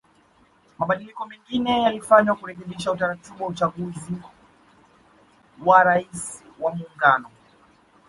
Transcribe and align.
Mabadiliko 0.77 1.25
mengine 1.25 1.81
yalifanywa 1.81 2.35
kurekebisha 2.35 2.91
utaratibu 2.91 3.43
wa 3.43 3.49
uchaguzi 3.49 4.13
wa 5.65 5.83
Rais 5.83 6.43
wa 6.59 6.75
Muungano 6.75 7.29